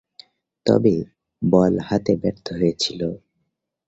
[0.65, 0.95] তবে,
[1.41, 3.13] বল হাতে ব্যর্থ হয়েছিলেন।